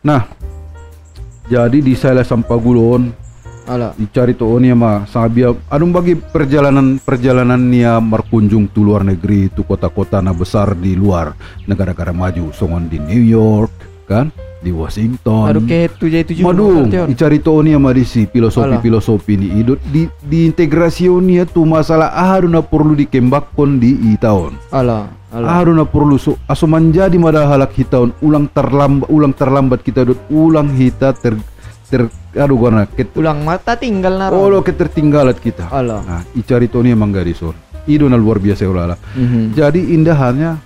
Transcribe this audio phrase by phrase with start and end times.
[0.00, 0.24] Nah,
[1.44, 3.12] jadi di Sela Sampagulon
[3.68, 3.92] Ala.
[3.94, 9.52] dicari tuh nia mah sangat biar adung bagi perjalanan perjalanan nia berkunjung tu luar negeri
[9.52, 11.36] tu kota-kota na besar di luar
[11.68, 12.48] negara-negara maju.
[12.50, 13.72] Songon di New York
[14.08, 16.44] kan di Washington Aduh ke tu jadi tujuh.
[16.44, 17.08] Madu, Tion.
[17.08, 18.80] icari to nia mah di si filosofi Alah.
[18.80, 24.60] filosofi ni idut di di integrasi nia tu masalah haruna perlu dikembangkan di itaon.
[24.70, 25.08] Ala.
[25.30, 25.46] Ala.
[25.56, 30.68] Haruna perlu so aso menjadi mada halak hitaon ulang terlambat ulang terlambat kita dut ulang
[30.70, 31.40] hita ter
[31.86, 34.36] ter aduh gana ket Ulang mata tinggal naro.
[34.36, 35.66] oh lo ketertinggalat kita.
[35.68, 35.98] Ala.
[36.00, 37.56] Nah, icari to nia manggadison.
[37.86, 38.92] Ido na luar biasa ulala.
[39.16, 39.56] Mhm.
[39.56, 40.60] Jadi indahannya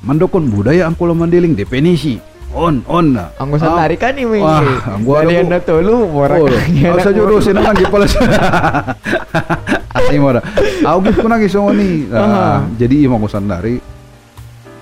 [0.00, 2.22] mendokon budaya angkola mandeling definisi
[2.54, 3.32] on on na.
[3.36, 4.16] Ah, sandari kan.
[4.16, 4.64] Wah,
[4.96, 6.38] anggo Dari ada anda tolu borak.
[6.40, 8.06] Oh, aku saja udah senang lagi pala.
[9.98, 10.40] Asli mana?
[10.84, 12.08] Aku gitu nagi songo ni.
[12.08, 12.24] Aha.
[12.24, 13.80] Nah, jadi ima ko sandari.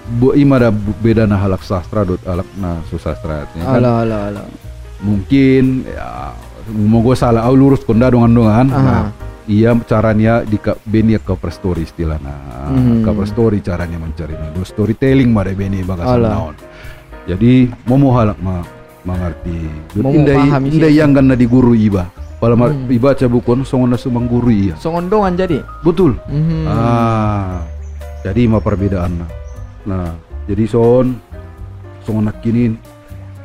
[0.06, 3.50] Bu ima da beda na halak sastra dot halak na susastra.
[3.58, 4.42] Ala ala ala.
[5.02, 6.30] Mungkin ya
[6.72, 8.66] mau gue salah au lurus konda dongan dongan.
[8.70, 9.10] Nah,
[9.50, 12.34] iya caranya di beni cover story istilahnya.
[12.70, 13.02] Hmm.
[13.02, 16.30] Cover story caranya mencari nah, storytelling mah beni Alah.
[16.30, 16.54] naon.
[17.26, 18.62] Jadi halak ma
[19.06, 19.58] mengerti.
[19.98, 20.98] Indah sih.
[20.98, 22.06] yang kan di guru iba.
[22.36, 22.86] Kalau Hmm.
[22.92, 24.74] iba baca buku songon na sumang guru iya.
[24.76, 25.58] Songondongan jadi.
[25.82, 26.14] Betul.
[26.28, 26.68] Mhm.
[26.68, 27.64] Ah.
[28.22, 29.22] Jadi mah perbedaan
[29.86, 30.10] Nah,
[30.50, 31.14] jadi son
[32.02, 32.74] songon nak kini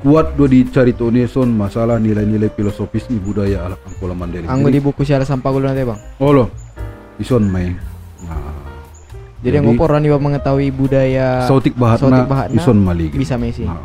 [0.01, 4.49] kuat do dicari nih son masalah nilai-nilai filosofis ni budaya alat angkola mandiri.
[4.49, 6.01] Anggo di buku siara sampah nanti bang.
[6.17, 6.49] Oh loh,
[7.21, 7.90] ison main.
[9.41, 13.17] Nah, Jadi yang ngoporan iba mengetahui budaya sautik bahatna, sautik bahatna ison maligi.
[13.17, 13.65] bisa mesi.
[13.65, 13.81] Nah,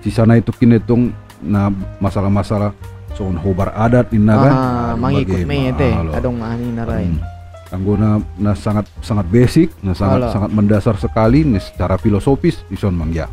[0.00, 1.12] di sana itu kini tong
[1.44, 1.68] nah
[2.00, 2.72] masalah-masalah
[3.12, 4.48] son hobar adat di naga.
[4.48, 5.92] Ah, mangikut me teh.
[5.92, 7.04] Adong mahani narai.
[7.04, 7.20] Hmm.
[7.68, 10.32] Anggona na sangat sangat basic, na sangat Alah.
[10.32, 13.28] sangat mendasar sekali nih secara filosofis ison mangya.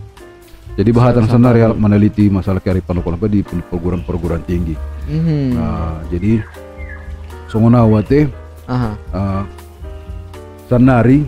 [0.76, 4.76] Jadi bahatan senar ya meneliti masalah kearifan lokal di perguruan-perguruan tinggi.
[5.08, 5.56] Mhm.
[5.56, 6.44] Nah, jadi
[7.48, 8.28] songona wate
[8.68, 8.92] Aha.
[9.16, 9.44] uh,
[10.72, 11.28] sanari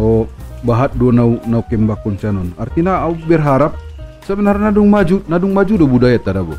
[0.00, 0.24] oh
[0.62, 2.52] bahat do nau nau kembakun canon.
[2.60, 3.76] Artinya au berharap
[4.24, 6.54] sebenarnya nadung maju, nadung maju do budaya tada bu.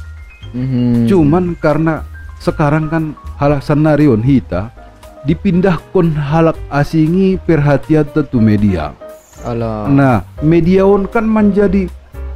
[0.52, 1.08] Mhm.
[1.08, 2.04] Cuman karena
[2.42, 3.04] sekarang kan
[3.38, 4.74] halak sanarion hita
[5.24, 8.98] dipindahkan halak asingi perhatian tentu media.
[9.42, 9.90] Ala.
[9.90, 11.90] Nah, media on kan menjadi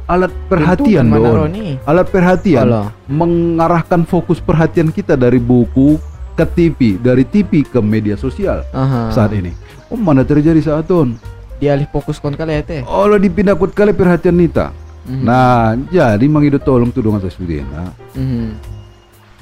[0.06, 1.22] alat perhatian Tentu, don.
[1.22, 1.78] Manaro nih.
[1.86, 2.88] Alat perhatian Alah.
[3.10, 5.98] mengarahkan fokus perhatian kita dari buku
[6.38, 9.10] ke TV, dari TV ke media sosial Aha.
[9.10, 9.54] saat ini.
[9.86, 11.14] Oh, mana terjadi saat on?
[11.56, 12.82] Dialih fokus kon kali ya teh.
[12.84, 14.74] Oh, lo dipindah kut kali perhatian nita.
[15.06, 15.22] Mhm.
[15.22, 17.94] Nah, jadi mangido tolong tuh dengan sesudena.
[18.14, 18.74] Mhm.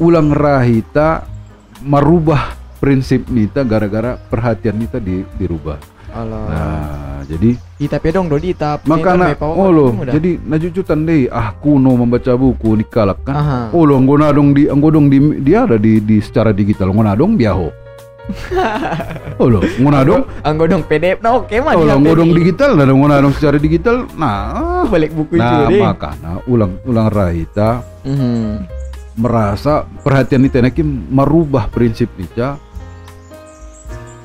[0.02, 1.22] ulang rahita
[1.86, 5.78] merubah prinsip nita gara-gara perhatian nita di, dirubah.
[6.10, 6.40] Ala.
[6.50, 8.78] Nah, jadi Ita pedong do ita.
[8.86, 13.34] makanya oh lo, jadi najujutan deh ah kuno membaca buku di kalak kan.
[13.34, 13.60] Aha.
[13.70, 17.34] Oh lo anggona dong di anggodong di dia ada di, di secara digital anggona dong
[17.34, 17.83] biaho.
[19.40, 20.24] oh lo, anggona dong.
[20.40, 21.76] Anggo dong PDF na oke mah.
[21.76, 22.36] Oh di lo HP anggodong ni.
[22.40, 23.96] digital ada anggona dong secara digital.
[24.16, 25.80] Nah, balik buku nah juri.
[25.80, 28.68] makanya ulang ulang rahita Mhm.
[29.16, 32.58] merasa perhatian itu naki merubah prinsip Nica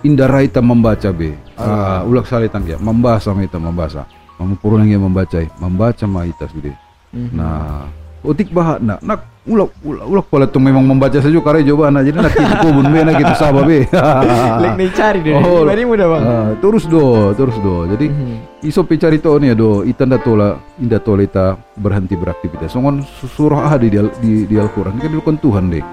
[0.01, 4.03] indara kita membaca be ah, ulak sali ya membaca sama kita membaca
[4.39, 6.75] mempurulang yang membaca membaca ma ita sudah
[7.11, 7.29] Mhm.
[7.35, 7.87] nah
[8.19, 12.03] utik bahat nak nak ulak ulak ulak pala tuh memang membaca saja karena coba nah
[12.03, 13.87] jadi nak kita kubun be nak kita sabah be
[14.63, 15.33] Lek nih cari deh.
[15.39, 16.23] Oh, muda bang.
[16.23, 18.67] Ah, terus do terus do jadi Mhm.
[18.67, 22.75] iso picari to nih do itanda tola inda tola ita berhenti beraktivitas.
[22.75, 24.99] Songon surah ada di di, di Al-Qur'an.
[24.99, 25.85] Kan dilakukan Tuhan deh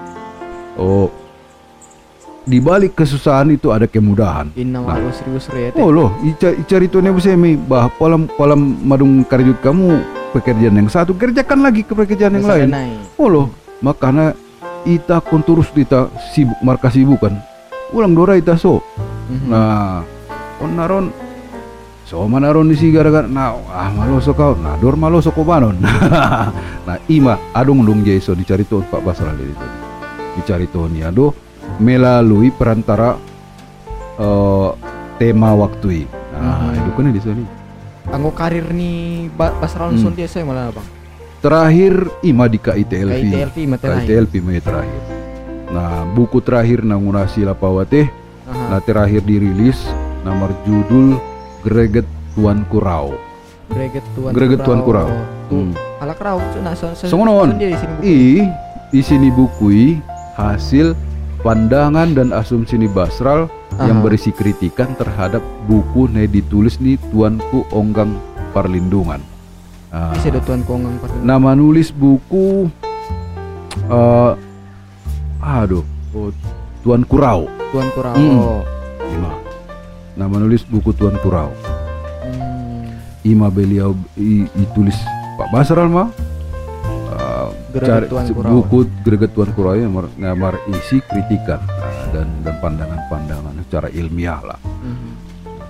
[0.77, 1.09] oh.
[2.47, 4.55] Di balik kesusahan itu ada kemudahan.
[4.55, 6.15] Inna ma usri usri ya oh loh.
[6.23, 7.59] Ica icari to nih mi?
[7.59, 12.69] Bah polam polam madung karjut kamu pekerjaan yang satu kerjakan lagi ke pekerjaan yang lain.
[13.17, 13.47] oh loh
[13.79, 14.37] makanya
[14.83, 17.35] ita kon terus ita sibuk markas sibuk kan
[17.89, 18.79] ulang dora ita so.
[19.27, 19.47] Mhm.
[19.47, 20.03] Nah,
[20.59, 21.05] on naron
[22.03, 25.75] so manaron di si gara-gara nah ah maloso kau nah dor maloso ko banon.
[26.87, 29.51] Nah ima adong dong jaiso dicari tuh Pak Basra itu
[30.39, 31.35] dicari tuh nih ado
[31.77, 33.19] melalui perantara
[34.15, 34.69] eh,
[35.19, 36.79] tema waktu nah Mhm.
[36.79, 37.43] itu kan di sini
[38.07, 40.13] Anggo karir nih ba Basral Hmm.
[40.13, 40.87] Dia saya malah bang.
[41.37, 41.93] terakhir
[42.23, 43.93] ima di KITLV KITLV materi.
[44.03, 45.01] KITLV mai terakhir
[45.67, 48.09] nah buku terakhir nangurasi lapawate
[48.49, 48.73] Aha.
[48.73, 49.77] nah terakhir dirilis
[50.23, 51.21] nomor judul
[51.61, 53.13] Greget Tuan Kurau
[53.69, 55.07] Greget Tuan Greget Tuan Kurau.
[55.47, 55.71] Tuh, Hmm.
[55.99, 57.05] ala kerau cuna so so.
[57.05, 57.53] Buku.
[58.01, 58.47] I
[58.89, 60.01] di sini bukui
[60.33, 60.97] hasil
[61.39, 63.45] pandangan dan asumsi ni Basral
[63.77, 64.03] yang Aha.
[64.03, 68.15] berisi kritikan terhadap buku yang ditulis di Tuanku Onggang
[68.49, 69.21] Perlindungan.
[69.87, 71.15] Ah, Bisa do tuan kongang pakai.
[71.21, 72.67] nama nulis buku
[73.87, 74.33] eh
[75.39, 76.31] aduh oh,
[76.81, 78.15] Tuan Kurau Tuan Kurao.
[78.15, 78.63] Hmm.
[79.09, 79.31] Ima
[80.15, 81.51] nama nulis buku Tuan Kurau
[82.19, 82.91] Hmm.
[83.23, 84.95] Ima beliau i- ditulis
[85.35, 86.09] Pak Basral mah
[87.69, 88.49] Greget cari- Tuan Kurau.
[88.59, 91.76] buku Greget Tuan Kurau yang mar- ngamar isi kritikan ah,
[92.09, 95.09] dan dan pandangan-pandangan secara ilmiah lah Mhm.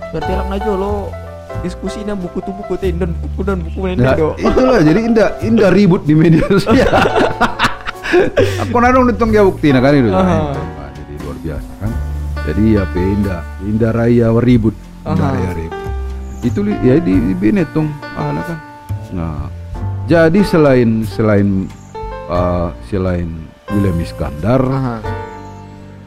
[0.08, 1.12] Berarti lang aja lo
[1.60, 5.28] diskusi na buku tuh buku teh dan buku dan buku lain Nah, itulah jadi indah
[5.42, 6.88] indah ribut di media sosial.
[8.64, 10.08] Aku nadong ditong ya bukti nah kan itu.
[10.08, 10.56] Aha.
[10.56, 11.90] Nah, jadi luar biasa kan.
[12.48, 14.76] Jadi ya pe indah indah raya ribut.
[15.04, 15.34] Indah Aha.
[15.36, 15.80] raya ribut.
[16.40, 18.58] Itu ya di, di Benetong ala kan.
[19.12, 19.44] Nah,
[20.08, 21.68] jadi selain selain
[22.32, 23.28] uh, selain
[23.68, 24.96] William Iskandar, Aha.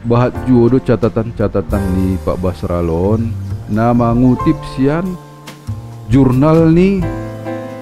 [0.02, 3.30] Bahat judo catatan-catatan di Pak Basralon,
[3.70, 5.06] nama ngutip sian
[6.10, 7.02] jurnal nih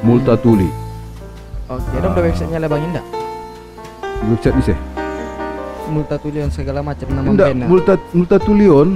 [0.05, 0.69] Multatuli.
[1.69, 3.05] Oke, dong udah websitenya lebangin dah.
[4.29, 4.79] Website ni sih.
[5.91, 7.67] Multa tulian segala macam nama Enggak, band.
[7.67, 8.89] Multat Multatulion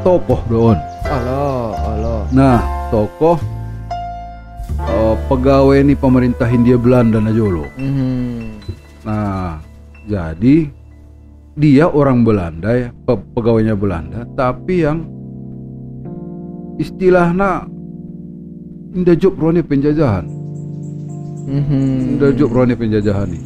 [0.00, 0.78] tokoh doon.
[1.04, 2.14] Halo, halo.
[2.30, 3.36] Nah, tokoh
[4.80, 7.68] eh, pegawai ni pemerintah Hindia Belanda na jolo.
[7.76, 8.60] Mhm.
[9.04, 9.58] Nah,
[10.04, 10.56] jadi
[11.54, 15.04] dia orang Belanda ya, pe- pegawainya Belanda, tapi yang
[16.76, 17.68] istilahnya
[18.90, 20.24] indah job rone penjajahan,
[21.44, 22.16] Mhm.
[22.16, 23.42] indah job rone penjajahan nih.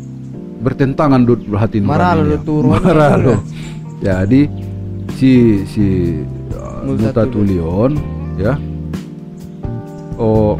[0.65, 3.37] Bertentangan dut hati Marah lo tuh Marah lo.
[4.07, 4.49] Jadi
[5.13, 5.85] si si
[6.57, 7.93] uh, Multatulion.
[8.41, 8.57] Ya.
[10.17, 10.57] Oh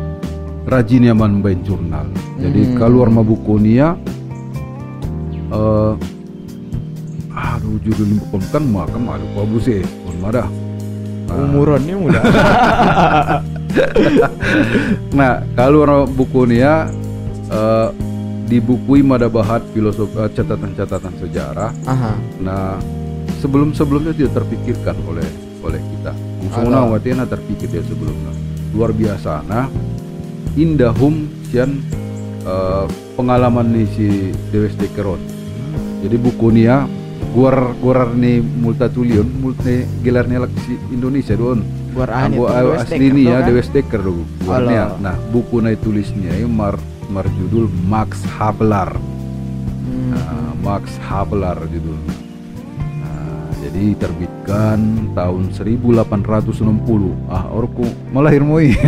[0.69, 2.05] rajin ya man main jurnal.
[2.37, 2.75] Jadi Hmm.
[2.77, 3.25] keluar ma
[5.55, 5.93] eh
[7.35, 10.49] aduh judul pun kan makan malu babu sih pun marah.
[11.31, 11.39] Ah.
[11.41, 12.21] Umurannya muda.
[15.19, 16.87] Nah, kalau buku nia
[17.51, 17.89] eh
[18.47, 21.71] dibukui mada bahat filosof eh, catatan-catatan sejarah.
[21.89, 22.13] Aha.
[22.39, 22.79] Nah,
[23.41, 25.27] sebelum-sebelumnya tidak terpikirkan oleh
[25.65, 26.13] oleh kita.
[26.53, 28.31] Semua watina terpikir dia sebelumnya.
[28.77, 29.43] Luar biasa.
[29.49, 29.67] Nah,
[30.55, 31.83] indahum sian
[32.45, 32.87] eh,
[33.19, 34.07] pengalaman nih si
[34.53, 35.34] Dewes Dekeron.
[36.05, 36.85] Jadi buku nia
[37.33, 41.65] guar guar nih multatulion multi gelarnya lagi si Indonesia don.
[41.97, 42.45] Ayo
[42.77, 43.41] West asli tuh ya?
[43.49, 44.29] Dewes Deker dulu.
[44.45, 45.01] Guarnya.
[45.01, 46.77] Nah, buku na tulisnya ini mar
[47.09, 49.01] mar judul Max Havelaar.
[49.01, 50.13] Mhm.
[50.13, 52.15] Nah, Max Havelaar judulnya.
[53.01, 57.17] Nah, jadi terbitkan tahun 1860.
[57.33, 58.77] Ah, orku melahir moi.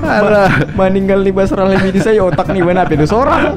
[0.00, 0.50] Alah.
[0.74, 3.56] Meninggal di Basra lebih di saya otak nih mana itu seorang.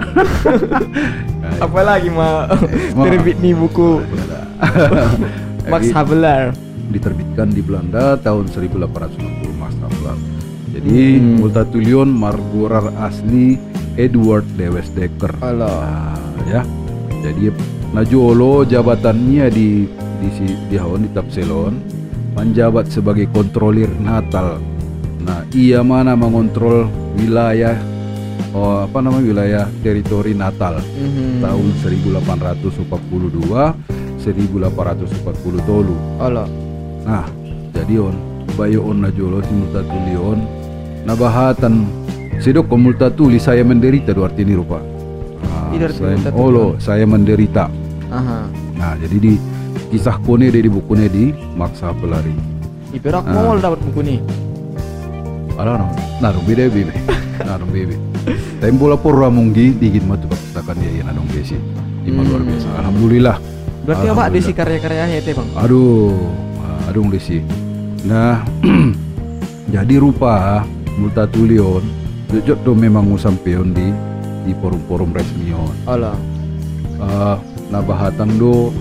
[1.57, 2.50] Apalagi mah
[2.94, 4.01] Ma- terbit nih buku
[5.71, 6.53] Max Havelaar.
[6.91, 9.15] diterbitkan di Belanda tahun 1860
[9.56, 10.19] Max Havelaar.
[10.71, 11.39] Jadi Hmm.
[11.39, 13.56] Multatulion Margurar asli
[13.95, 15.31] Edward Dewes Dekker.
[15.39, 16.12] Nah,
[16.45, 16.62] ya.
[17.21, 17.51] Jadi
[17.91, 19.83] Najolo jabatannya di
[20.18, 21.73] di si di Haon di Tapselon
[22.33, 24.57] menjabat sebagai kontrolir Natal.
[25.22, 27.78] Nah, ia mana mengontrol wilayah
[28.51, 31.39] oh apa namanya wilayah teritori Natal Mhm.
[31.39, 33.75] tahun 1842
[34.18, 35.95] 1840 tolu.
[36.18, 36.45] Halo.
[37.06, 37.25] Nah,
[37.72, 38.16] jadi on
[38.57, 40.39] bayo on Najolo si Multatulion
[41.07, 41.88] nabahatan
[42.38, 44.81] sidok ko Multatuli saya menderita dua arti ni rupa.
[45.42, 47.71] Nah, saya, olo, saya menderita.
[48.11, 48.45] Aha.
[48.76, 49.33] Nah, jadi di
[49.92, 52.31] kisah kone di bukunya di Maksa Pelari.
[52.95, 53.36] Iperak Ah.
[53.36, 54.19] mau dapat buku nih.
[55.60, 55.83] Alah,
[56.24, 56.95] no, beda bebe,
[57.44, 58.00] naruh bebe.
[58.64, 61.60] Tapi bola porra munggi digin matu perpustakaan dia yang adong besi.
[62.07, 62.68] Ima luar biasa.
[62.71, 62.80] Hmm.
[62.81, 63.38] Alhamdulillah.
[63.86, 65.50] Berarti apa desi karya-karyanya itu bang?
[65.60, 66.18] Aduh,
[66.88, 67.44] aduh desi.
[68.07, 68.42] Nah,
[69.76, 70.66] jadi rupa
[70.98, 71.81] Multatulion
[72.31, 73.92] Jujur tuh memang sampeon di
[74.48, 75.68] di forum-forum resmion.
[75.83, 76.16] Halo.
[76.95, 77.36] Eh,
[77.68, 78.71] nah bahatan do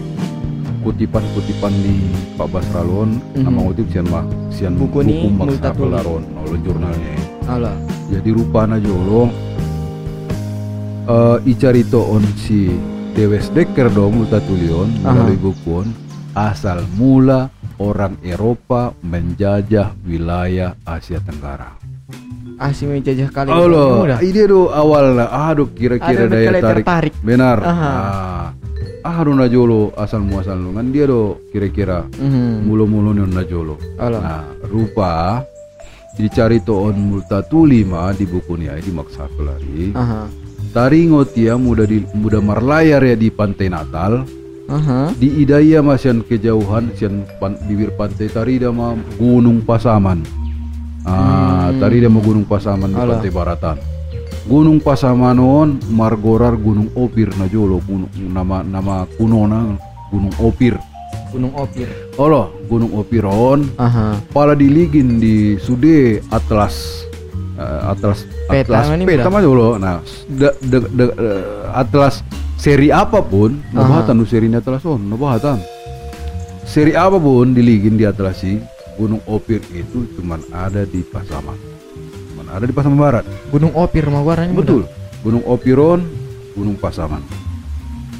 [0.81, 1.97] kutipan-kutipan di
[2.35, 3.43] Pak Basralon Mhm.
[3.43, 5.93] nama ngutip sian mah sian Buku ni Max Multatuli.
[5.93, 7.15] Havelaron oleh jurnalnya.
[7.45, 7.73] Halo.
[8.09, 9.31] Jadi rupa na jolo
[11.07, 12.71] eh icarito on si
[13.13, 15.91] Dewes Dekker do Multatulion melalui bukuon
[16.33, 21.75] asal mula orang Eropa menjajah wilayah Asia Tenggara.
[22.57, 23.49] Asing menjajah kali.
[23.49, 24.19] Allah, Udah.
[24.21, 25.49] ide do awal lah.
[25.49, 26.85] Aduh, kira-kira daya tarik.
[26.85, 27.15] tertarik.
[27.19, 27.57] Benar.
[27.59, 27.89] Aha.
[27.89, 28.47] Ah,
[29.01, 32.69] aduh najolo asal muasal lu kan dia do kira-kira Mhm.
[32.69, 33.75] mulu-mulu nih najolo.
[33.97, 34.19] Halo.
[34.21, 35.41] Nah, rupa
[36.15, 39.97] dicari to on multatuli mah di buku nih di maksa pelari.
[40.71, 44.23] Taringo tia muda di muda marlayar ya di pantai Natal.
[45.19, 50.23] Di Idaya masian kejauhan sian pan, bibir pantai Tarida mah Gunung Pasaman.
[51.03, 51.81] Ah, Hmm.
[51.81, 53.19] Tarida mah Gunung Pasaman di Alah.
[53.19, 53.77] pantai baratan.
[54.51, 59.79] Gunung Pasamanon margorar Gunung Opir na jolo gunung nama nama kunona
[60.11, 60.75] Gunung Opir.
[61.31, 61.87] Gunung Opir.
[62.19, 64.19] Olo Gunung Opiron Aha.
[64.29, 67.07] pala diligin di Sude Atlas
[67.61, 71.45] Eh, Atlas Peta Atlas peta mah dulu nah de, de, de- eh,
[71.77, 72.25] Atlas
[72.57, 73.85] seri apa pun Aha.
[73.85, 75.61] nabahatan nu seri Atlas on nabahatan
[76.65, 78.57] seri apa pun diligin di Atlas sih
[78.97, 81.61] Gunung Opir itu cuman ada di Pasaman
[82.55, 84.83] ada di Pasaman Barat Gunung Opir mah warnanya betul
[85.21, 86.01] Gunung Opiron
[86.57, 87.23] Gunung Pasaman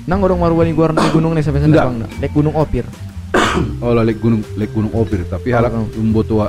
[0.09, 2.09] Nang orang marwani gua di gunung nih sampai sana bang.
[2.19, 2.83] Lek Gunung Opir.
[3.83, 5.87] Oh lah lek gunung lek gunung opir tapi halak oh.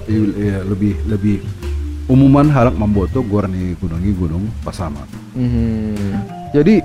[0.05, 1.41] eh, lebih lebih
[2.05, 5.05] umuman halak mamboto gor ni gunung gunung Pasaman.
[5.33, 5.97] Mhm.
[6.53, 6.81] Jadi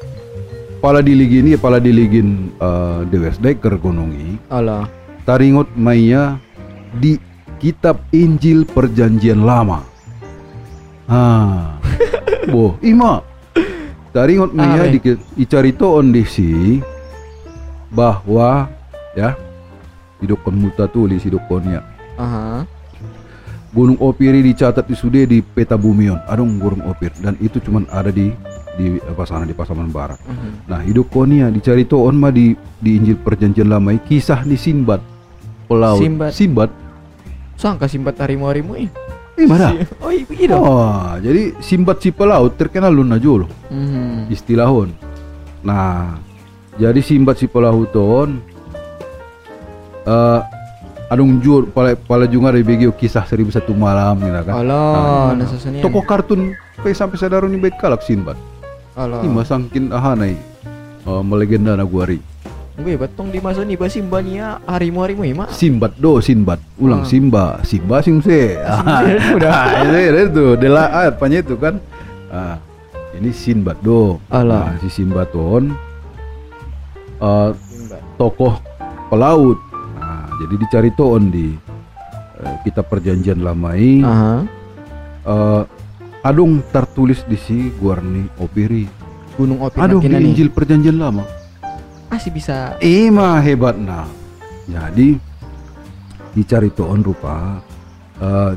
[0.84, 4.88] pala diligin ini pala diligin uh, Dewes Deker gunung ini Alah.
[5.28, 6.40] taringot maya
[7.00, 7.16] di
[7.60, 9.84] kitab Injil Perjanjian Lama.
[11.08, 11.76] Ah.
[12.48, 13.20] Boh, ima.
[14.14, 14.94] Taringot maya Are.
[14.94, 14.98] di
[15.42, 16.78] icarito ondisi
[17.90, 18.70] bahwa
[19.18, 19.34] ya
[20.22, 21.82] hidupkan muta tulis hidupkannya
[22.14, 22.62] Aha.
[23.74, 28.14] Gunung Opiri dicatat di Sude di peta bumion adong Gunung Opir dan itu cuman ada
[28.14, 28.30] di
[28.78, 30.18] di apa sana di Pasaman Barat.
[30.22, 30.70] Mhm.
[30.70, 35.02] Nah hidup konia dicari toon mah di di Injil Perjanjian Lama ini, kisah di Sinbad
[35.66, 36.30] pelaut Sinbad.
[36.30, 36.70] Sinbad
[37.54, 38.90] Sangka simpat harimu-harimu eh.
[39.34, 39.74] Eh mana?
[39.98, 40.54] Oh, iya begitu.
[40.54, 44.30] Oh, jadi Sinbad si pelaut terkenal luna jolo Mhm.
[44.30, 44.94] istilahon.
[45.60, 46.18] Nah,
[46.74, 48.38] jadi Sinbad si pelaut ton
[50.04, 50.40] eh
[51.06, 54.54] adung jur pala pala junga dari begio kisah seribu satu malam gitu kan.
[54.56, 55.82] Alah, Nah, senian.
[55.82, 58.36] Toko kartun pe sampai sadaro ni baik kalak Sinbad.
[58.94, 59.22] Alah.
[59.22, 60.38] Ima sangkin ahanai
[61.04, 62.22] uh, melegenda na guari.
[62.74, 65.54] Gue batong di masa ni basim bania harimu-harimu eh, mak.
[65.54, 66.58] Sinbad do Sinbad.
[66.82, 67.08] Ulang Ah.
[67.08, 68.58] Simba, Simba singse.
[69.38, 69.86] udah.
[69.86, 71.78] itu itu dela ah, apanya itu kan.
[72.34, 72.58] Ah,
[73.14, 74.18] ini Sinbad do.
[74.26, 74.74] Alah.
[74.74, 75.70] Nah, si Sinbad ton
[77.22, 77.54] uh,
[78.18, 78.58] tokoh
[79.06, 79.58] pelaut.
[79.94, 81.54] Nah, jadi dicari toon di
[82.42, 84.02] uh, kitab perjanjian lama ini.
[84.02, 84.34] Aha.
[85.24, 85.62] eh,
[86.24, 88.84] adung tertulis di si Guarni Opiri.
[89.38, 90.26] Gunung Opir Aduh di nih.
[90.30, 91.24] Injil Perjanjian Lama.
[92.14, 94.06] Masih bisa Ima hebat nah.
[94.64, 95.18] Jadi
[96.30, 97.58] dicari toon rupa
[98.16, 98.54] eh,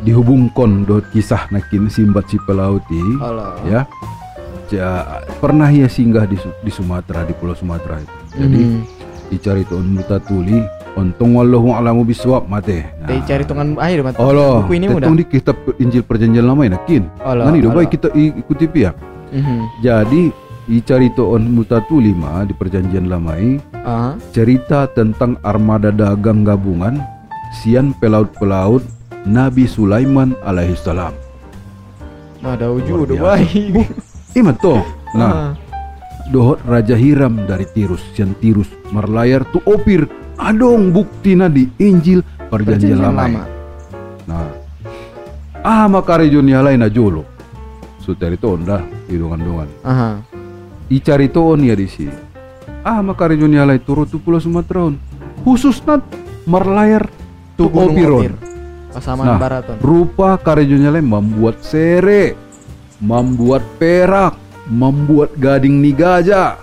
[0.00, 3.56] dihubungkan do kisah nakin Simbat si pelauti Alah.
[3.64, 3.80] ya.
[4.70, 4.90] Ja,
[5.42, 8.16] pernah ia singgah di, di Sumatera di Pulau Sumatera itu.
[8.36, 8.80] Jadi Mhm.
[9.26, 10.60] dicari toon muta tuli
[10.92, 12.84] untung wallahu alamu biswab mate.
[13.00, 14.14] Dari cari tungan air mat.
[14.14, 15.10] Allah, Buku ini mudah.
[15.10, 17.02] di kitab Injil Perjanjian Lama ini nakin.
[17.18, 17.48] Alah.
[17.48, 17.76] Nani do alah.
[17.80, 18.92] baik kita ikuti pia.
[19.30, 19.58] Mhm.
[19.80, 20.22] Jadi
[20.64, 24.16] dicari toon mutatu lima di Perjanjian Lama ini Aha.
[24.30, 27.00] cerita tentang armada dagang gabungan
[27.60, 28.84] sian pelaut-pelaut
[29.26, 31.12] Nabi Sulaiman alaihissalam.
[32.40, 33.20] Nah, ada biasa.
[33.20, 34.56] baik.
[34.64, 34.80] Toh.
[35.12, 35.52] Nah, Ah.
[36.32, 40.08] dohot Raja Hiram dari Tirus, sian Tirus merlayar tu opir.
[40.40, 43.20] Adong bukti di Injil Perjanjian, Perjanjian Lama.
[43.28, 43.44] lama.
[44.24, 44.48] Nah,
[45.60, 47.28] ah makare jonia lain ajolo.
[48.00, 48.80] Suteri to onda
[49.12, 49.68] hidungan-dungan.
[49.84, 50.39] Aha.
[50.90, 52.10] Icari toon ya di sini.
[52.82, 52.98] Ah
[53.38, 54.98] jonia lain turut tu Pulau Sumatera on.
[55.46, 56.02] Khusus nat
[56.50, 57.06] merlayar
[57.54, 58.26] tu opiron.
[58.26, 58.34] Opir.
[58.90, 59.78] Pasaman Nah, Baraton.
[59.78, 62.34] Rupa karya lain membuat sere,
[62.98, 64.34] membuat perak,
[64.66, 66.58] membuat gading nigaja.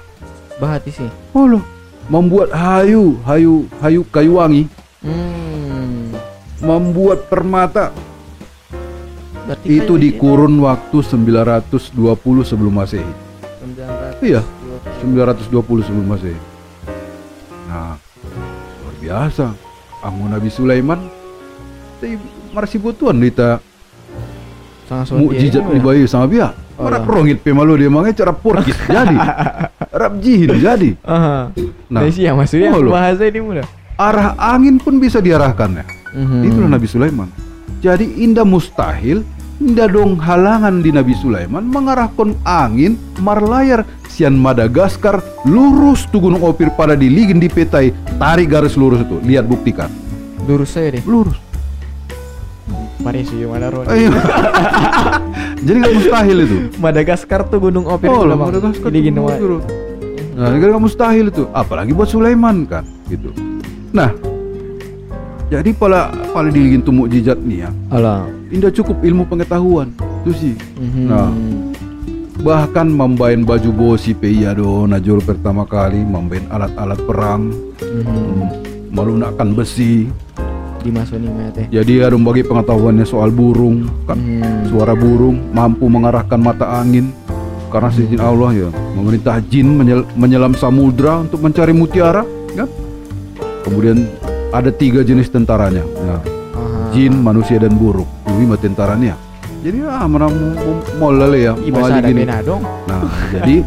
[0.59, 1.07] Bahati sih.
[1.31, 1.63] Oh loh,
[2.11, 4.67] membuat hayu, hayu, hayu kayu wangi,
[4.99, 6.11] Hmm.
[6.59, 7.95] membuat permata.
[9.47, 10.19] Berarti Itu kayu di ya?
[10.19, 13.26] kurun waktu 920 sebelum Masehi.
[14.17, 14.23] 900.
[14.23, 14.41] Iya,
[15.01, 16.39] 920 sebelum Masehi.
[17.67, 17.95] Nah,
[18.79, 19.45] luar biasa.
[19.99, 20.99] Angon Nabi Sulaiman,
[21.97, 22.15] tapi
[24.87, 25.19] Sangat sulit.
[25.27, 26.53] mukjizat ya, ni bayi sama dia.
[26.77, 27.11] Oh, Marap lah.
[27.11, 29.17] rongit pe malu dia mangnya cara porkis jadi.
[29.99, 30.93] Rap jihin jadi.
[31.03, 31.49] Aha.
[31.89, 33.65] Nah, Nah, sih yang maksudnya oh, bahasa ini mudah.
[33.97, 35.83] arah angin pun bisa diarahkannya.
[36.13, 36.39] Mhm.
[36.45, 37.27] Itulah Nabi Sulaiman.
[37.77, 39.25] Jadi indah mustahil,
[39.57, 45.17] indah dong halangan di Nabi Sulaiman mengarahkan angin marlayar sian Madagaskar
[45.49, 47.89] lurus tu Gunung Opir pada diligin di petai
[48.21, 49.89] tarik garis lurus itu lihat buktikan
[50.47, 51.03] Lurus saya deh.
[51.03, 51.35] lurus
[52.97, 53.87] Mari sih mana Ron.
[55.65, 58.35] Jadi nggak mustahil itu Madagaskar tuh gunung Opir oh lah.
[58.35, 58.89] Madagaskar.
[58.91, 59.51] Opir.
[60.37, 63.33] nah nggak mustahil itu apalagi buat Sulaiman kan gitu
[63.89, 64.13] nah
[65.47, 65.99] jadi pala
[66.29, 68.27] pala diligin tu mukjizat nih ya Alah.
[68.49, 71.03] indah cukup ilmu pengetahuan itu sih Mhm.
[71.05, 71.31] Nah.
[72.37, 77.49] bahkan membain baju bosi pe iya do najul pertama kali membain alat-alat perang
[77.79, 78.03] Mhm.
[78.03, 78.43] hmm,
[78.89, 80.05] melunakkan besi
[80.77, 81.65] Di masoni mah teh.
[81.67, 84.67] jadi adong bagi pengetahuannya soal burung kan Hmm.
[84.67, 87.09] suara burung mampu mengarahkan mata angin
[87.67, 92.23] karena seizin Allah ya memerintah jin menyel- menyelam samudra untuk mencari mutiara
[92.53, 92.69] kan
[93.61, 94.07] kemudian
[94.53, 96.21] ada tiga jenis tentaranya ya, Aha.
[96.95, 99.17] jin manusia dan burung lima tentaranya
[99.65, 100.29] jadi ah mana
[101.01, 102.61] mau lele ya mau gini dong.
[102.87, 103.01] nah
[103.33, 103.65] jadi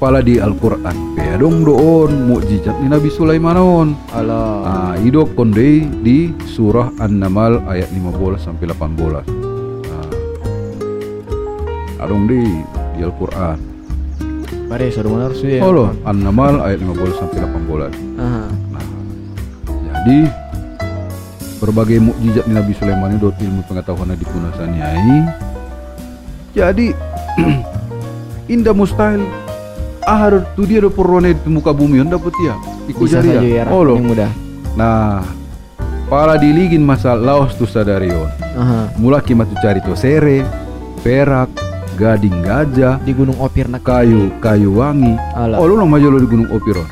[0.00, 4.64] pala di Al-Quran ya dong doon mukjizat ni Nabi Sulaiman on Allah.
[4.64, 9.20] Ah, ido konde di surah An-Naml ayat 15 sampai 18.
[9.92, 10.08] Ah.
[12.08, 12.40] Adong di
[12.96, 13.60] di Al-Qur'an.
[14.72, 15.60] Pare suruh mana harus ya.
[15.60, 17.92] Oh loh, An-Naml ayat 15 sampai 18.
[18.16, 18.48] Aha.
[18.72, 18.84] Nah,
[20.00, 20.32] jadi
[21.60, 25.28] berbagai mukjizat Nabi Sulaiman itu ilmu pengetahuan di punasaniai.
[26.56, 26.96] Jadi
[28.56, 29.20] indah mustahil
[30.08, 32.56] ahar tu dia do porone di muka bumi on dapat ya.
[32.88, 33.68] Ikut Bisa jari ya.
[33.68, 33.84] Oh.
[33.84, 34.30] Yang mudah.
[34.72, 35.20] Nah,
[36.08, 38.32] pala diligin masa laos tu sadarion.
[38.56, 38.96] Aha.
[38.96, 40.48] Mula kimat tu cari tu sere,
[41.04, 41.52] perak,
[42.00, 45.12] gading gajah, Di Gunung Opir nak kayu kayu wangi.
[45.36, 45.60] Alah.
[45.60, 46.88] Oh lu maju lo di Gunung Opiron.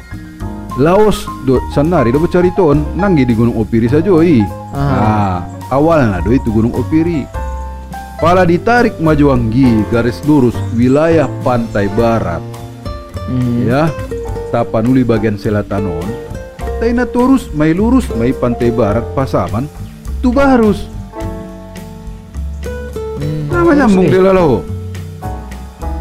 [0.78, 4.38] Laos do sanari do cari ton nanggi di Gunung Opiri saja i.
[4.70, 7.26] Nah, awalnya do itu Gunung Opiri.
[8.18, 12.42] Pala ditarik maju anggi garis lurus wilayah pantai barat
[13.28, 13.68] Hmm.
[13.68, 13.92] ya
[14.49, 16.08] tapanuli bagian selatan on
[16.80, 19.68] taina turus mai lurus mai pantai barat pasaman
[20.18, 20.88] tu barus
[23.20, 23.52] Hmm.
[23.52, 24.50] nama nyambung Terus dia lalau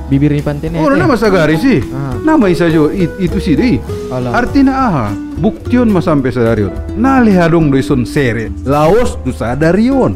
[0.07, 0.79] Bibir ni pantai ni.
[0.79, 2.15] oh nama sagari sih Ah.
[2.17, 3.75] nama isa jo it- itu sih deh
[4.07, 4.39] Alah.
[4.39, 10.15] artinya aha buktion mas sampai sadarion nali hadong doison sere laos tu sadarion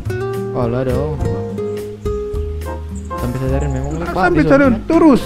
[0.52, 1.16] Alah dong.
[3.12, 5.22] Sampai sadarin memang lebat sampai sadarion terus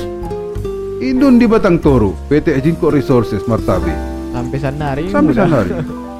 [0.97, 3.93] Indon di Batang Toru PT Jinko Resources Martabe
[4.31, 5.05] Sampai sanari.
[5.07, 5.71] sampai sanari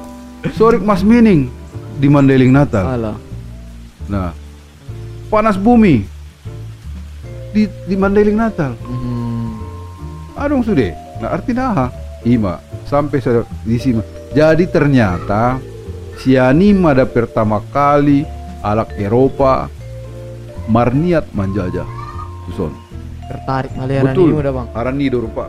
[0.56, 1.50] Sorik Mas Mining
[1.94, 3.16] di Mandeling Natal Alah.
[4.06, 4.30] Nah,
[5.26, 6.06] panas bumi
[7.56, 8.76] di di Mandailing Natal.
[8.84, 9.56] Hmm.
[10.36, 10.92] Adong sudah.
[11.24, 11.86] Nah, artinya aha?
[12.28, 14.04] Ima sampai sa- di sini.
[14.36, 15.56] Jadi ternyata
[16.20, 18.28] sianima ada pertama kali
[18.60, 19.72] alak Eropa
[20.68, 21.88] marniat menjajah.
[22.44, 22.76] Suson.
[23.26, 24.28] Tertarik maliaran Betul.
[24.28, 24.68] ini udah bang.
[24.76, 25.48] Harani do rupa.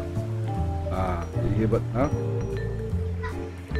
[0.87, 1.83] Nah, jadi hebat.
[1.91, 2.09] Nah,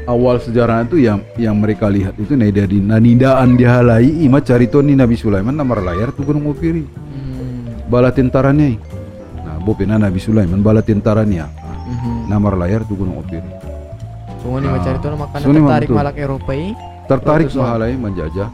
[0.05, 4.95] awal sejarah itu yang yang mereka lihat itu nah dari nanidaan dihalai ima carito ni
[4.95, 7.06] Nabi Sulaiman namar layar tu gunung Opiri Hmm.
[7.88, 8.76] Bala tentaranya
[9.38, 11.47] nah bopena Nabi Sulaiman bala tentaranya
[11.88, 12.28] Mhm.
[12.28, 13.47] namar layar tu gunung Opiri
[14.38, 14.73] Sungai ni Ah.
[14.76, 16.71] macam itu makanan tertarik malak Eropa ini.
[17.06, 17.63] tertarik Sob.
[17.63, 18.47] mahalai menjajah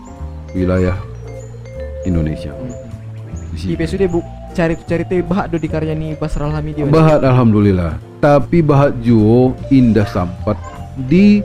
[0.52, 0.96] wilayah
[2.04, 2.70] Indonesia Hmm.
[3.50, 3.76] di Si situ.
[3.76, 6.86] pesu dia bu cari cari tu bahak do di karya ni Basral Hamidi.
[6.86, 10.56] Bahat alhamdulillah tapi bahat juo indah sampat
[10.96, 11.42] di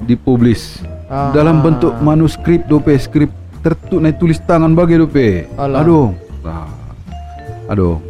[0.00, 1.32] dipublis Ah.
[1.32, 3.32] dalam bentuk manuskrip dope skrip
[3.90, 5.80] naik tulis tangan bagi dope Alah.
[5.80, 6.68] aduh nah,
[7.70, 8.02] aduh.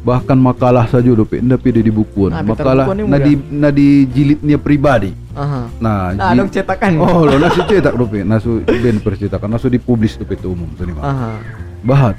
[0.00, 3.68] Bahkan makalah saja dope ndak pede di bukuan Nah, makalah bukuan ni na di na
[3.68, 5.10] di jilidnya pribadi.
[5.34, 5.66] Aha.
[5.76, 6.90] nah Nah, ji- dong cetakan.
[6.96, 11.42] oh lo nasu cetak dope nasu ben percetakan nasu dipublis dope itu umum Aha.
[11.82, 12.14] bahat.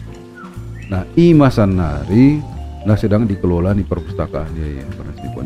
[0.85, 2.43] Nah ima sanari
[2.83, 4.51] nah sedang dikelola di perpustakaan.
[4.53, 4.85] Ya, ya,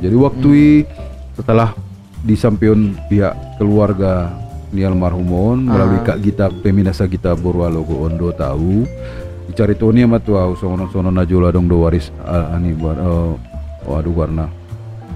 [0.01, 0.85] jadi waktu i-
[1.33, 1.77] setelah
[2.21, 4.33] disampaikan pihak keluarga
[4.69, 8.85] ni almarhumon melalui kak Gita peminasa Gita Borwalogo Ondo tahu
[9.51, 12.95] dicari tuh ni ama tuh au sono sono najula dong do waris ah, ani buat
[13.03, 13.35] oh,
[13.85, 14.47] oh, aduh warna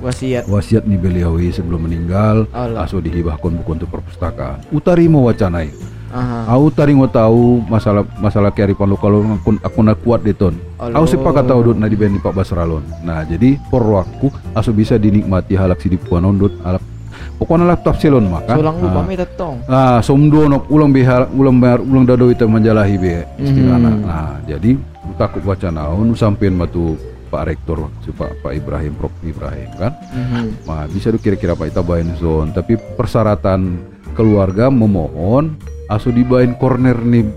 [0.03, 0.45] Wasiat.
[0.51, 2.83] wasiat ni beliau i sebelum meninggal Allah.
[2.83, 6.47] aso dihibahkan buku untuk perpustakaan utari mau wacanai Aha.
[6.55, 10.55] Aku tadi mau tahu masalah masalah kearifan lokal aku aku nak kuat deh ton.
[10.79, 11.03] Allah.
[11.03, 12.87] Aku sepakat tahu dot na di bendi Pak Basralon.
[13.03, 16.94] Nah jadi por waktu asu bisa dinikmati halak si di puanon dot halak.
[17.35, 18.55] Pokoknya laptop selon maka.
[18.55, 19.03] Sulang lupa Ah.
[19.03, 19.55] mi tetong.
[19.65, 23.89] Ah, somdo nok ulang behar ulang bayar ulang dado itu menjalahi be istilahna.
[23.89, 24.01] Hmm.
[24.01, 24.79] Nah, jadi
[25.15, 29.91] takut baca naon sampean matu Pak Rektor si Pak Pak Ibrahim Prof Ibrahim kan.
[30.07, 30.43] Mhm.
[30.63, 33.81] Nah, bisa tuh kira-kira Pak Itabain zone, tapi persyaratan
[34.13, 37.27] keluarga memohon asu dibain corner nih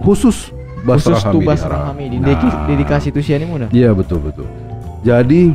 [0.00, 1.92] khusus Khusus Basrah tuh Haram.
[1.92, 2.16] Hamidi.
[2.16, 3.68] Nah, Dedi- Dedikasi tu sia ni mudah.
[3.68, 4.48] Iya betul betul.
[5.00, 5.52] Jadi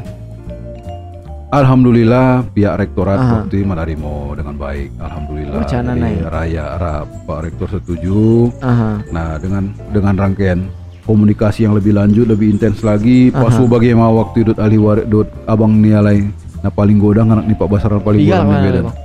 [1.54, 3.32] Alhamdulillah pihak rektorat Aha.
[3.46, 4.90] waktu itu menerima dengan baik.
[4.98, 5.62] Alhamdulillah.
[5.62, 6.18] Wacana naik.
[6.26, 8.50] Raya Arab Pak Rektor setuju.
[8.60, 9.00] Aha.
[9.10, 10.66] Nah dengan dengan rangkaian
[11.06, 13.30] komunikasi yang lebih lanjut, lebih intens lagi.
[13.30, 13.56] Pak Aha.
[13.56, 16.26] Su bagaimana waktu itu ahli waris dot abang nialai
[16.60, 18.84] nah paling godang anak nih Pak Basar paling godang Medan.
[18.90, 18.98] bang.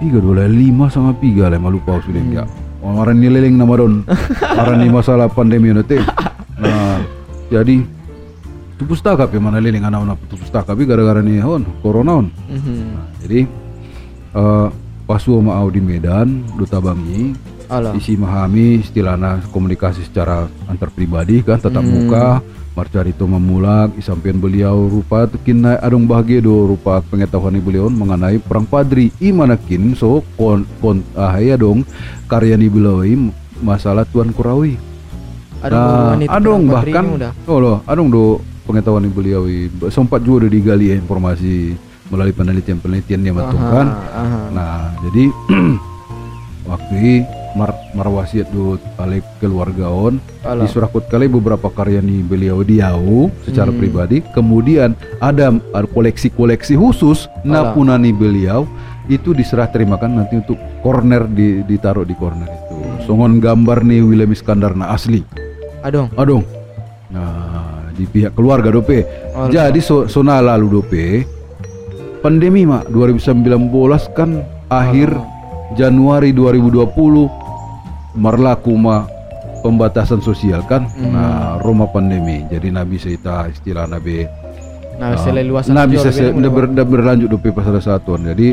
[0.00, 2.34] Tiga dua lima sama tiga lah malu pau sudah Hmm.
[2.34, 2.44] ya.
[2.80, 4.00] Orang nileleng nama don.
[4.60, 6.00] Orang ni masalah pandemi nanti.
[6.60, 7.00] Nah
[7.48, 7.80] jadi
[8.80, 12.32] tu pustaka pe mana leling anak tu pustaka gara-gara ni hon corona on.
[12.48, 12.76] Mhm.
[12.96, 13.40] Nah, jadi
[14.32, 14.68] eh
[15.04, 17.34] pasu mau di Medan duta bangi
[17.68, 17.92] Alah.
[17.92, 21.92] isi memahami istilahnya komunikasi secara antar pribadi kan tatap Hmm.
[22.08, 22.26] muka
[22.78, 29.10] marcarito memulak isampaian beliau rupa kina adong bahagia do rupa pengetahuan beliau mengenai perang padri
[29.18, 31.82] i mana kin so kon kon ah ya dong
[32.30, 33.02] karya ni beliau
[33.60, 34.78] masalah tuan kurawi
[35.60, 37.04] Ada Nah, itu dengan bahkan
[37.44, 38.24] oh loh adong do
[38.70, 39.42] pengetahuan ni beliau
[39.90, 41.74] sempat juga do digali ya informasi
[42.10, 43.36] melalui penelitian-penelitian yang
[43.94, 44.38] aha.
[44.50, 45.24] Nah, jadi
[46.70, 46.94] waktu
[47.58, 50.66] mar marwasiat do kali keluarga on Alah.
[50.66, 53.78] disurakut kali beberapa karya nih beliau diau secara Hmm.
[53.78, 54.22] pribadi.
[54.34, 55.50] Kemudian ada
[55.90, 58.66] koleksi-koleksi khusus napunani beliau.
[59.10, 60.54] Itu diserah terimakan nanti untuk
[60.86, 62.78] corner di ditaruh di corner itu.
[63.10, 65.26] Songon gambar nih William Iskandar nah asli.
[65.82, 66.12] Adong.
[66.14, 66.44] adong.
[67.10, 69.04] Nah di pihak keluarga dope.
[69.34, 69.48] Alah.
[69.48, 71.06] jadi so, sona lalu dope
[72.20, 73.72] pandemi mak 2019
[74.12, 75.16] kan akhir
[75.74, 79.06] Januari 2020 merlaku ma
[79.60, 80.88] pembatasan sosial kan?
[80.96, 81.12] Hmm.
[81.14, 82.42] nah Roma pandemi.
[82.48, 84.24] Jadi nabi seita istilah nabi.
[85.00, 88.20] Nah, luasan nah lebih se- mudah, ber, ber- berlanjut dope pasal satuan.
[88.28, 88.52] Jadi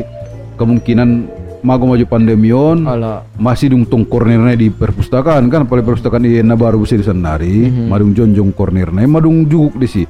[0.56, 1.28] kemungkinan
[1.62, 2.86] mago maju pandemion.
[2.86, 3.24] Alah.
[3.36, 7.86] masih dung tong kornernya di perpustakaan kan paling perpustakaan di na baru bisa disenari Mhm.
[7.88, 10.02] madung jonjong kornernya madung juguk di si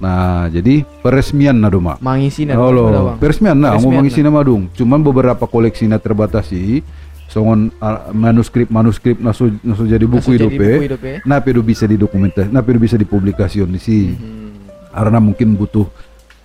[0.00, 2.56] nah jadi peresmian na doma Mangisi na.
[2.56, 2.72] oh
[3.20, 6.80] peresmian nah Peresmian ngomong isi na madung cuman beberapa koleksi na terbatasi
[7.28, 7.68] songon
[8.10, 11.20] manuskrip manuskrip nasu nasu jadi buku hidup ya.
[11.28, 14.56] nah bisa didokumentasi nah pedo bisa dipublikasi di si Hmm.
[14.90, 15.86] karena mungkin butuh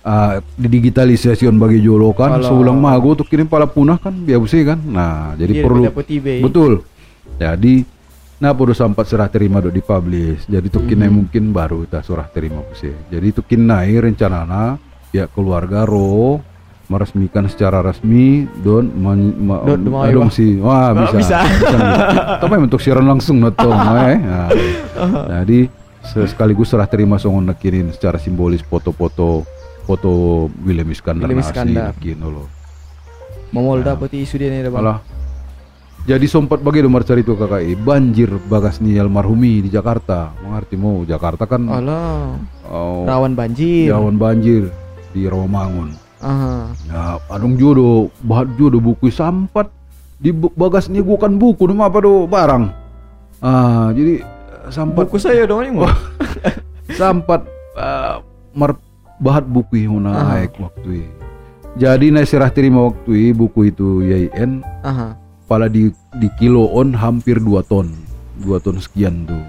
[0.06, 4.62] uh, digitalisasi bagi jolo kan Kalau- seulang mago tuh kirim pala punah kan biar busi
[4.62, 4.78] kan?
[4.78, 5.82] Nah jadi Dia perlu
[6.40, 6.72] betul.
[7.36, 7.82] Jadi
[8.36, 10.46] nah perlu sampat serah terima do dipublish?
[10.46, 11.16] Jadi tuh kinai Hmm.
[11.18, 16.38] mungkin baru kita serah terima busi jadi tuh kinai rencana pihak keluarga ro
[16.86, 20.30] meresmikan secara resmi don men, ma, Don, don iba.
[20.30, 21.42] si wah Oh, bisa.
[21.42, 21.42] bisa.
[22.38, 24.18] tapi untuk siaran langsung nonton eh.
[24.20, 24.50] nah,
[25.42, 25.66] jadi
[26.00, 29.42] se- sekaligus serah terima songon nakirin secara simbolis foto-foto
[29.86, 30.10] foto
[30.66, 31.94] William Iskandar William asli Iskandar.
[31.94, 32.44] nakin lo
[33.54, 34.82] Momol dapat isu dia nih, Bang.
[34.82, 34.98] Alah.
[36.06, 40.34] Jadi sempat bagi nomor cari itu KKI banjir bagas ni almarhumi di Jakarta.
[40.38, 42.36] Mengerti mau Jakarta kan Alah.
[42.68, 43.90] oh, Rawan banjir.
[43.90, 44.70] rawan banjir
[45.10, 45.94] di Rawamangun.
[46.22, 46.70] Aha.
[46.90, 49.70] Nah, adung jodoh, bahat jodoh buku sampat
[50.18, 52.64] di bagas ni gua kan buku nama apa do barang.
[53.42, 55.90] Ah, jadi eh, sampat Buku saya dong ini mau.
[57.00, 57.44] sampat
[57.74, 58.22] uh,
[58.54, 58.78] mer
[59.18, 60.44] bahat buku yang Aha.
[60.44, 61.12] naik waktu itu.
[61.76, 65.12] Jadi naik serah terima waktu buku itu YIN Aha.
[65.44, 67.92] pala di di kiloon hampir 2 ton
[68.40, 69.44] 2 ton sekian tuh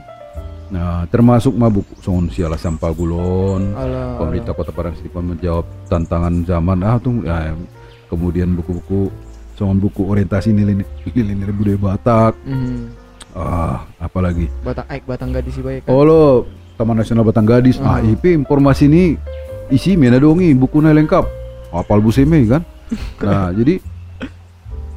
[0.68, 4.20] nah termasuk mabuk songon siala sampah gulon Alah.
[4.20, 7.56] pemerintah kota Parangtritis menjawab tantangan zaman ah tuh ya,
[8.06, 9.08] kemudian buku-buku
[9.56, 12.78] songon buku orientasi nilai nilai budaya Batak Mhm.
[13.34, 15.96] ah apalagi Batang Aik, Batang Gadis sih baik kan.
[15.96, 16.22] oh lo
[16.76, 18.12] Taman Nasional Batang Gadis ah Hmm.
[18.12, 19.16] IP informasi ini
[19.70, 21.26] isi mena dongi bukunya lengkap.
[21.72, 22.64] Apal buseme kan?
[23.20, 23.84] Nah jadi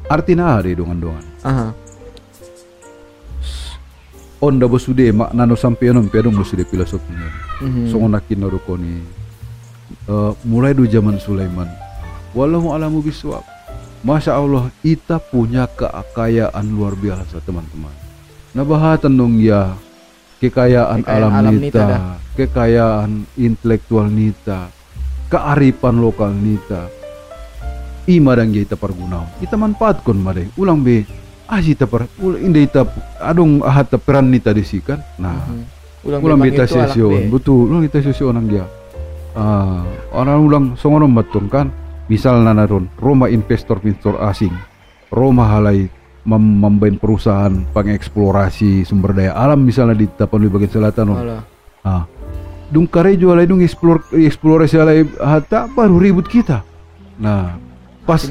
[0.07, 1.25] artinya ada dongan-dongan.
[1.43, 1.67] Aha.
[4.41, 7.29] onda bosude mak nano sampai anom pedong bosude filosofinya
[7.61, 7.93] Mhm.
[7.93, 8.97] so nakin naruko ni.
[10.09, 11.69] Eh, mulai do zaman Sulaiman.
[12.33, 13.45] Wallahu alamu biswab.
[14.01, 17.93] Masya Allah kita punya keakayaan luar biasa teman-teman.
[18.57, 19.77] Nabahatan dong ya
[20.41, 21.97] kekayaan, Kekayaan alam, alam nita, nita
[22.33, 24.73] kekayaan intelektual nita
[25.31, 26.91] kearifan lokal nita.
[28.09, 30.49] Ima dan kita pergunau kita manfaatkan madai.
[30.57, 31.05] Ulang be
[31.45, 32.81] aji ta per ul inde ita
[33.21, 34.99] adong ahat peran nita disikan.
[35.21, 35.63] Nah Mhm.
[36.01, 37.29] Ulang, ulang kita sesion.
[37.29, 38.65] betul ulang kita sesion orang dia.
[39.37, 39.85] Ah
[40.17, 41.69] orang ulang songono matun kan
[42.09, 44.51] misal naron Roma investor investor asing.
[45.13, 45.87] Roma halai
[46.21, 51.17] mem membain perusahaan pengeksplorasi sumber daya alam misalnya di Tapanuli bagian selatan.
[51.17, 51.41] Alah.
[51.81, 52.05] ah
[52.71, 56.61] dung kare jual dung eksplor eksplorasi alai hata baru ribut kita
[57.17, 57.57] nah
[58.05, 58.21] pas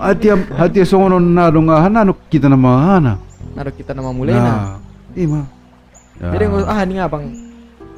[0.00, 3.14] hati hati songono na dong anu kita nama ana
[3.50, 4.44] Naruh kita nama mulai nah.
[4.44, 4.62] nah
[5.14, 5.42] ima
[6.20, 6.36] Ya.
[6.36, 7.24] Jadi nggak ah ini abang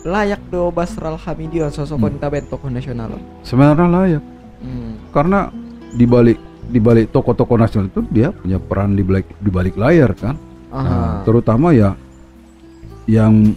[0.07, 2.07] layak do Basral Hamidion sosok Hmm.
[2.07, 3.19] konta ben tokoh nasional.
[3.43, 4.23] sebenarnya layak
[4.63, 4.95] Hmm.
[5.11, 5.51] karena
[5.91, 10.15] di balik di balik tokoh-tokoh nasional itu dia punya peran di balik di balik layar
[10.15, 10.37] kan?
[10.73, 11.93] Nah, terutama ya
[13.05, 13.53] yang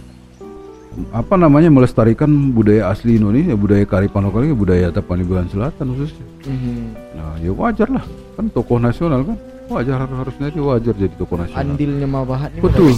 [1.12, 6.26] apa namanya melestarikan budaya asli Indonesia budaya karipan lokal ini budaya Tapanuli Selatan khususnya.
[6.48, 6.84] Mhm.
[7.16, 8.04] nah ya wajar lah.
[8.36, 9.36] Kan tokoh nasional kan
[9.68, 11.62] wajar harus harusnya dia wajar jadi tokoh nasional.
[11.62, 12.24] Andilnya mah
[12.60, 12.96] betul